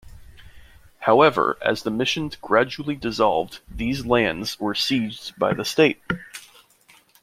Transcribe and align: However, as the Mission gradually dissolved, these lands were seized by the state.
However, 1.01 1.59
as 1.61 1.83
the 1.83 1.91
Mission 1.91 2.31
gradually 2.41 2.95
dissolved, 2.95 3.59
these 3.69 4.03
lands 4.03 4.59
were 4.59 4.73
seized 4.73 5.37
by 5.37 5.53
the 5.53 5.63
state. 5.63 6.01